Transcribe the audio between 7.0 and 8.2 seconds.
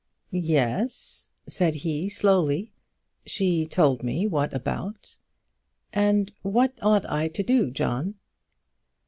I to do, John?"